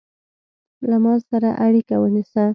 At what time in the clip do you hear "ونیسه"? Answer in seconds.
1.99-2.43